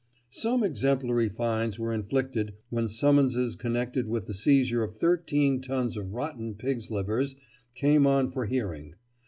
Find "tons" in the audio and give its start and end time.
5.61-5.95